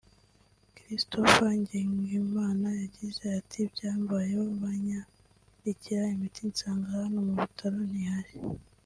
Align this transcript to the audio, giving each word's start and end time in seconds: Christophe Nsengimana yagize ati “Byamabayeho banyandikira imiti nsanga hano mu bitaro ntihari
Christophe 0.75 1.39
Nsengimana 1.61 2.67
yagize 2.81 3.23
ati 3.39 3.59
“Byamabayeho 3.73 4.45
banyandikira 4.63 6.03
imiti 6.15 6.41
nsanga 6.49 6.89
hano 7.01 7.17
mu 7.27 7.33
bitaro 7.41 7.77
ntihari 7.89 8.33